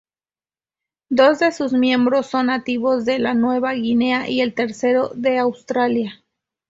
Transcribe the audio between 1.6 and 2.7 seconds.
miembros son